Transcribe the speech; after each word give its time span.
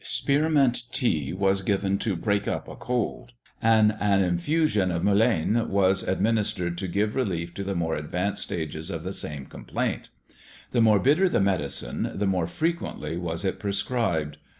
Spearmint 0.03 0.91
tea 0.91 1.31
was 1.31 1.61
given 1.61 1.99
to 1.99 2.15
"break 2.15 2.47
up" 2.47 2.67
a 2.67 2.75
cold; 2.75 3.33
and 3.61 3.95
an 3.99 4.23
infusion 4.23 4.89
of 4.89 5.03
mullein 5.03 5.69
was 5.69 6.01
administered 6.01 6.75
to 6.79 6.87
give 6.87 7.15
relief 7.15 7.55
in 7.59 7.63
the 7.67 7.75
more 7.75 7.93
advanced 7.93 8.41
stages 8.41 8.89
of 8.89 9.03
the 9.03 9.13
same 9.13 9.45
complaint. 9.45 10.09
The 10.71 10.81
more 10.81 10.97
bitter 10.97 11.29
the 11.29 11.39
medicine, 11.39 12.09
the 12.15 12.25
more 12.25 12.47
frequently 12.47 13.15
was 13.15 13.45
it 13.45 13.59
prescribed. 13.59 14.37